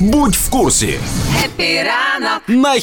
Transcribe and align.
Будь 0.00 0.34
в 0.34 0.50
курсі 0.50 1.00
Епіранок 1.44 2.42
на 2.48 2.80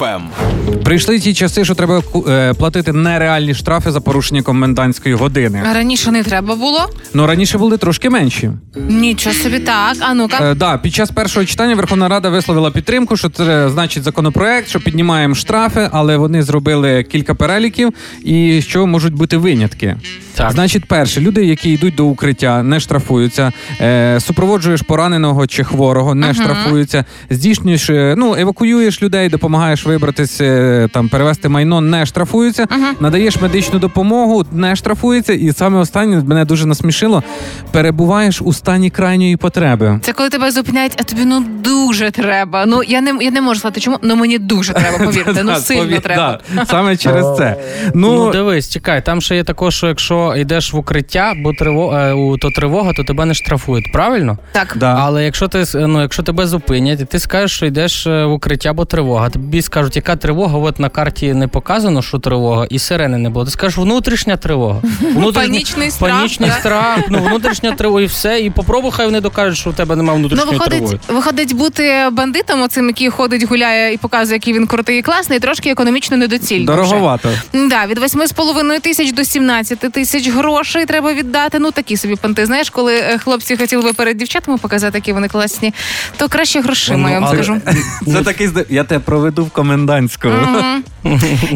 Ем. 0.00 0.51
Прийшли 0.84 1.18
ті 1.18 1.34
часи, 1.34 1.64
що 1.64 1.74
треба 1.74 2.02
е, 2.28 2.54
платити 2.54 2.92
нереальні 2.92 3.54
штрафи 3.54 3.90
за 3.90 4.00
порушення 4.00 4.42
комендантської 4.42 5.14
години. 5.14 5.62
А 5.70 5.74
раніше 5.74 6.10
не 6.10 6.22
треба 6.22 6.56
було? 6.56 6.88
Ну 7.14 7.26
раніше 7.26 7.58
були 7.58 7.76
трошки 7.76 8.10
менші. 8.10 8.50
Нічого 8.88 9.34
собі 9.34 9.58
так. 9.58 9.96
А 10.00 10.14
ну-ка. 10.14 10.50
Е, 10.50 10.54
да, 10.54 10.78
під 10.78 10.94
час 10.94 11.10
першого 11.10 11.46
читання 11.46 11.74
Верховна 11.74 12.08
Рада 12.08 12.28
висловила 12.28 12.70
підтримку, 12.70 13.16
що 13.16 13.30
це 13.30 13.70
значить 13.70 14.02
законопроект, 14.02 14.68
що 14.68 14.80
піднімаємо 14.80 15.34
штрафи, 15.34 15.88
але 15.92 16.16
вони 16.16 16.42
зробили 16.42 17.02
кілька 17.02 17.34
переліків 17.34 17.92
і 18.24 18.62
що 18.62 18.86
можуть 18.86 19.14
бути 19.14 19.36
винятки. 19.36 19.96
Так. 20.34 20.52
Значить, 20.52 20.84
перше, 20.84 21.20
люди, 21.20 21.44
які 21.44 21.70
йдуть 21.70 21.94
до 21.94 22.04
укриття, 22.04 22.62
не 22.62 22.80
штрафуються. 22.80 23.52
Е, 23.80 24.20
супроводжуєш 24.20 24.82
пораненого 24.82 25.46
чи 25.46 25.64
хворого, 25.64 26.14
не 26.14 26.34
штрафуються. 26.34 27.04
Здійснюєш, 27.30 27.90
е, 27.90 28.14
ну 28.18 28.34
евакуюєш 28.34 29.02
людей, 29.02 29.28
допомагаєш 29.28 29.86
вибратись, 29.86 30.40
е, 30.40 30.51
там 30.92 31.08
перевести 31.08 31.48
майно, 31.48 31.80
не 31.80 32.06
штрафуються. 32.06 32.66
Надаєш 33.00 33.40
медичну 33.40 33.78
допомогу, 33.78 34.44
не 34.52 34.76
штрафується. 34.76 35.32
І 35.32 35.52
саме 35.52 35.78
останнє 35.78 36.22
мене 36.26 36.44
дуже 36.44 36.66
насмішило. 36.66 37.22
Перебуваєш 37.70 38.42
у 38.42 38.52
стані 38.52 38.90
крайньої 38.90 39.36
потреби. 39.36 40.00
Це 40.02 40.12
коли 40.12 40.28
тебе 40.28 40.50
зупиняють, 40.50 40.92
а 41.00 41.02
тобі 41.02 41.24
ну 41.24 41.44
дуже 41.60 42.10
треба. 42.10 42.66
Ну 42.66 42.82
я 42.82 43.00
не 43.00 43.24
я 43.24 43.30
не 43.30 43.40
можу 43.40 43.60
сказати, 43.60 43.80
чому, 43.80 43.98
але 44.02 44.14
мені 44.14 44.38
дуже 44.38 44.72
треба, 44.72 44.98
повірте. 45.04 45.42
Ну 45.42 45.56
сильно 45.56 46.00
треба. 46.00 46.38
саме 46.66 46.96
через 46.96 47.26
це. 47.36 47.56
Ну, 47.94 48.12
Ну, 48.12 48.32
дивись, 48.32 48.70
чекай, 48.70 49.04
там 49.04 49.20
ще 49.20 49.36
є 49.36 49.44
також, 49.44 49.74
що 49.76 49.86
якщо 49.88 50.34
йдеш 50.36 50.72
в 50.72 50.76
укриття, 50.76 51.32
бо 51.36 51.52
триво, 51.52 51.94
е, 51.96 52.12
у- 52.12 52.36
то 52.38 52.50
тривога, 52.50 52.92
то 52.92 53.04
тебе 53.04 53.24
не 53.24 53.34
штрафують, 53.34 53.92
правильно? 53.92 54.38
Так. 54.52 54.76
Але 54.80 55.24
якщо 55.24 55.48
ти 55.48 55.64
ну, 55.74 56.00
якщо 56.02 56.22
тебе 56.22 56.46
зупинять, 56.46 57.00
і 57.00 57.04
ти 57.04 57.18
скажеш, 57.18 57.50
що 57.56 57.66
йдеш 57.66 58.06
е, 58.06 58.24
в 58.24 58.32
укриття, 58.32 58.72
бо 58.72 58.84
тривога. 58.84 59.30
Тобі 59.30 59.62
скажуть, 59.62 59.96
яка 59.96 60.16
тривога, 60.16 60.41
от 60.52 60.80
на 60.80 60.88
карті 60.88 61.34
не 61.34 61.48
показано, 61.48 62.02
що 62.02 62.18
тривога, 62.18 62.66
і 62.70 62.78
сирени 62.78 63.18
не 63.18 63.30
було. 63.30 63.44
Ти 63.44 63.50
скажеш, 63.50 63.78
внутрішня 63.78 64.36
тривога. 64.36 64.80
Внутрішня- 65.00 65.32
Панічний 65.32 65.90
страх, 65.90 66.10
Панічний 66.12 66.48
да? 66.50 66.54
страх, 66.60 66.98
ну 67.10 67.18
внутрішня 67.22 67.72
тривога, 67.72 68.02
і 68.02 68.06
все. 68.06 68.40
І 68.40 68.50
попробуй, 68.50 68.90
хай 68.94 69.06
вони 69.06 69.20
докажуть, 69.20 69.58
що 69.58 69.70
у 69.70 69.72
тебе 69.72 69.96
немає 69.96 70.18
Ну, 70.18 70.26
внутрішньої 70.28 70.60
тривоги. 70.60 70.98
виходить, 71.08 71.52
бути 71.56 72.08
бандитом, 72.12 72.62
оцим, 72.62 72.86
який 72.86 73.10
ходить, 73.10 73.42
гуляє 73.48 73.94
і 73.94 73.96
показує, 73.96 74.36
який 74.36 74.54
він 74.54 74.66
крутий 74.66 74.98
і 74.98 75.02
класний, 75.02 75.38
трошки 75.38 75.70
економічно 75.70 76.16
недоцільно. 76.16 76.72
вже. 76.72 76.82
дороговато. 76.82 77.28
Да, 77.52 77.86
від 77.86 77.98
8,5 77.98 78.80
тисяч 78.80 79.12
до 79.12 79.24
17 79.24 79.78
тисяч 79.92 80.28
грошей 80.30 80.86
треба 80.86 81.12
віддати. 81.12 81.58
Ну 81.58 81.70
такі 81.70 81.96
собі 81.96 82.16
понти. 82.16 82.46
Знаєш, 82.46 82.70
коли 82.70 82.94
е, 82.96 83.18
хлопці 83.18 83.56
хотіли 83.56 83.82
би 83.82 83.92
перед 83.92 84.16
дівчатами 84.16 84.58
показати, 84.58 84.98
які 84.98 85.12
вони 85.12 85.28
класні, 85.28 85.74
то 86.16 86.28
краще 86.28 86.60
грошима, 86.60 87.10
я 87.10 87.20
вам 87.20 87.34
скажу. 87.34 87.60
Це 88.06 88.22
такий 88.22 88.48
я 88.70 88.84
тебе 88.84 89.00
проведу 89.04 89.44
в 89.44 89.50
комендантську. 89.50 90.28
Мгм. 90.32 90.82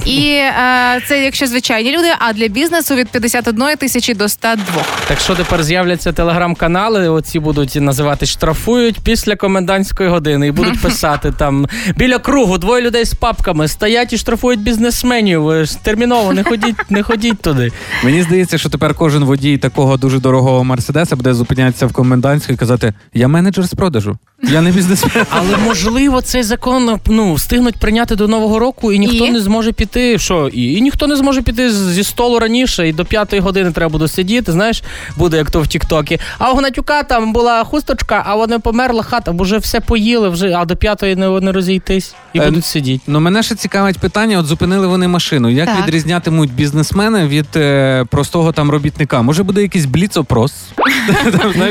І 0.04 0.28
е, 0.30 1.00
це 1.08 1.24
якщо 1.24 1.46
звичайні 1.46 1.96
люди, 1.98 2.08
а 2.18 2.32
для 2.32 2.48
бізнесу 2.48 2.94
від 2.94 3.08
51 3.08 3.76
тисячі 3.76 4.14
до 4.14 4.28
102. 4.28 4.64
Так 5.08 5.20
що 5.20 5.34
тепер 5.34 5.64
з'являться 5.64 6.12
телеграм-канали, 6.12 7.08
оці 7.08 7.38
будуть 7.38 7.76
називати 7.76 8.26
штрафують 8.26 9.00
після 9.00 9.36
комендантської 9.36 10.08
години 10.08 10.46
і 10.46 10.50
будуть 10.50 10.80
писати 10.82 11.32
там 11.38 11.66
біля 11.96 12.18
кругу 12.18 12.58
двоє 12.58 12.82
людей 12.82 13.04
з 13.04 13.14
папками 13.14 13.68
стоять 13.68 14.12
і 14.12 14.18
штрафують 14.18 14.60
бізнесменів. 14.60 15.42
Ви 15.42 15.64
ж 15.64 15.78
Терміново 15.82 16.32
не 16.32 16.44
ходіть, 16.44 16.90
не 16.90 17.02
ходіть 17.02 17.40
туди. 17.40 17.72
Мені 18.04 18.22
здається, 18.22 18.58
що 18.58 18.68
тепер 18.68 18.94
кожен 18.94 19.24
водій 19.24 19.58
такого 19.58 19.96
дуже 19.96 20.18
дорогого 20.18 20.64
мерседеса 20.64 21.16
буде 21.16 21.34
зупинятися 21.34 21.86
в 21.86 21.92
комендантську 21.92 22.52
і 22.52 22.56
казати: 22.56 22.94
Я 23.14 23.28
менеджер 23.28 23.64
з 23.64 23.74
продажу, 23.74 24.18
я 24.42 24.60
не 24.60 24.70
бізнесмен. 24.70 25.26
Але 25.30 25.56
можливо 25.56 26.22
цей 26.22 26.42
закон 26.42 27.00
ну 27.06 27.34
встигнуть 27.34 27.76
прийняти 27.76 28.16
до 28.16 28.28
нового 28.28 28.58
року, 28.66 28.92
і 28.92 28.98
ніхто 28.98 29.26
І? 29.26 29.30
не 29.30 29.40
зможе 29.40 29.72
піти. 29.72 30.18
Що 30.18 30.48
і, 30.48 30.72
і 30.72 30.80
ніхто 30.80 31.06
не 31.06 31.16
зможе 31.16 31.42
піти 31.42 31.72
зі 31.72 32.04
столу 32.04 32.38
раніше, 32.38 32.88
і 32.88 32.92
до 32.92 33.04
п'ятої 33.04 33.42
години 33.42 33.72
треба 33.72 33.92
буде 33.92 34.08
сидіти. 34.08 34.52
Знаєш, 34.52 34.82
буде 35.16 35.36
як 35.36 35.50
то 35.50 35.60
в 35.60 35.66
Тіктокі. 35.66 36.18
А 36.38 36.52
у 36.52 36.56
Гнатюка 36.56 37.02
там 37.02 37.32
була 37.32 37.64
хусточка, 37.64 38.22
а 38.26 38.34
вона 38.36 38.58
померла 38.58 39.02
хата, 39.02 39.32
бо 39.32 39.44
вже 39.44 39.58
все 39.58 39.80
поїли, 39.80 40.28
вже 40.28 40.52
а 40.52 40.64
до 40.64 40.76
п'ятої 40.76 41.16
не, 41.16 41.40
не 41.40 41.52
розійтись 41.52 42.14
і 42.32 42.38
Е, 42.38 42.44
будуть 42.46 42.64
сидіти. 42.64 43.02
Ну 43.06 43.20
мене 43.20 43.42
ще 43.42 43.54
цікавить 43.54 43.98
питання: 43.98 44.38
от 44.38 44.46
зупинили 44.46 44.86
вони 44.86 45.08
машину. 45.08 45.50
Як 45.50 45.66
Так. 45.66 45.82
відрізнятимуть 45.82 46.52
бізнесмени 46.52 47.26
від 47.26 47.46
е, 47.56 48.04
простого 48.10 48.52
там 48.52 48.70
робітника? 48.70 49.22
Може 49.22 49.42
буде 49.42 49.62
якийсь 49.62 49.84
бліц-опрос? 49.84 50.52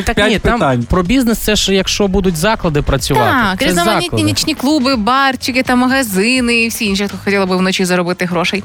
Так 0.06 0.18
ні, 0.30 0.40
там 0.40 0.54
питань. 0.54 0.84
про 0.90 1.04
бізнес 1.04 1.38
це 1.38 1.56
ж 1.56 1.74
якщо 1.74 2.08
будуть 2.08 2.36
заклади 2.36 2.82
працювати. 2.82 3.32
Так, 3.32 3.62
різноманітні 3.62 4.24
нічні 4.24 4.56
клуби, 4.56 4.96
барчики 4.96 5.64
та 5.64 5.76
магазини 5.76 6.56
і 6.64 6.68
всі 6.68 6.85
інші, 6.86 7.08
хто 7.08 7.18
хотіла 7.24 7.46
би 7.46 7.58
вночі 7.58 7.86
заробити 7.86 8.26
грошей. 8.26 8.64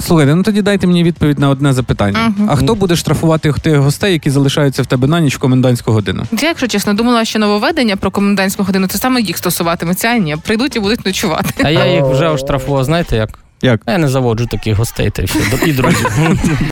Слухайте, 0.00 0.34
ну 0.34 0.42
тоді 0.42 0.62
дайте 0.62 0.86
мені 0.86 1.04
відповідь 1.04 1.38
на 1.38 1.48
одне 1.48 1.72
запитання. 1.72 2.34
Угу. 2.38 2.48
А 2.50 2.56
хто 2.56 2.74
буде 2.74 2.96
штрафувати 2.96 3.52
тих 3.52 3.76
гостей, 3.76 4.12
які 4.12 4.30
залишаються 4.30 4.82
в 4.82 4.86
тебе 4.86 5.08
на 5.08 5.20
ніч 5.20 5.36
в 5.36 5.38
комендантську 5.38 5.92
годину? 5.92 6.22
Я, 6.32 6.48
якщо 6.48 6.66
чесно, 6.66 6.94
думала, 6.94 7.24
що 7.24 7.38
нововведення 7.38 7.96
про 7.96 8.10
комендантську 8.10 8.62
годину 8.62 8.86
це 8.86 8.98
саме 8.98 9.20
їх 9.20 9.38
стосуватиметься. 9.38 10.08
А 10.08 10.16
ні, 10.16 10.36
прийдуть 10.36 10.76
і 10.76 10.80
будуть 10.80 11.06
ночувати. 11.06 11.54
А 11.64 11.70
я 11.70 11.86
їх 11.86 12.04
вже 12.04 12.28
оштрафував, 12.28 12.84
знаєте 12.84 13.16
як? 13.16 13.38
Як? 13.62 13.80
Я 13.86 13.98
не 13.98 14.08
заводжу 14.08 14.46
таких 14.50 14.76
гостей, 14.76 15.10
та 15.10 15.22
й 15.22 15.24
все, 15.24 15.38
і 15.66 15.72
друзів. 15.72 16.08